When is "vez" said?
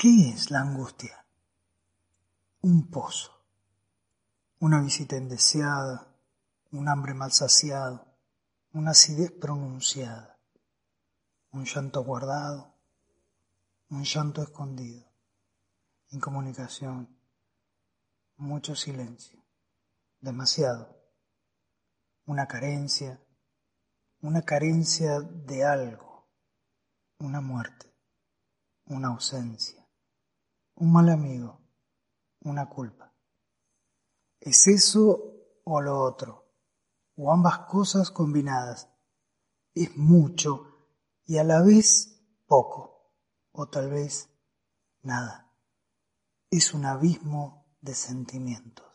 41.62-42.22, 43.90-44.30